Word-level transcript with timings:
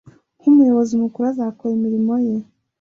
nk 0.39 0.45
umuyobozi 0.51 0.93
mukuru 1.01 1.25
azakora 1.31 1.71
imirimo 1.77 2.13
ye 2.25 2.35